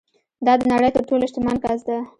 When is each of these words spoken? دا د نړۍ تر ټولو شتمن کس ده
دا 0.45 0.53
د 0.59 0.61
نړۍ 0.73 0.89
تر 0.95 1.03
ټولو 1.09 1.23
شتمن 1.29 1.57
کس 1.63 1.79
ده 1.87 1.97